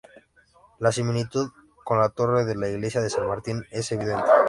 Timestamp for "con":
1.83-1.99